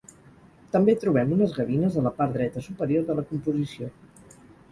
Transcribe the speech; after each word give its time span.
També 0.75 0.95
trobem 1.03 1.33
unes 1.35 1.51
gavines 1.57 1.99
a 2.01 2.07
la 2.07 2.13
part 2.21 2.35
dreta 2.39 2.65
superior 2.69 3.05
de 3.11 3.19
la 3.19 3.27
composició. 3.35 3.93